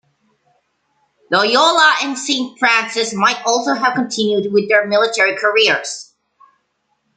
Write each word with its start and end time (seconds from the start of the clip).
Loyola 1.29 1.97
and 2.01 2.17
Saint 2.17 2.57
Francis 2.57 3.13
might 3.13 3.39
also 3.45 3.75
have 3.75 3.93
continued 3.93 4.51
with 4.51 4.67
their 4.67 4.87
military 4.87 5.37
careers. 5.37 6.15